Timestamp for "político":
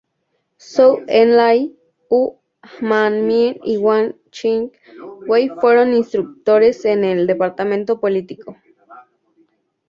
7.99-8.57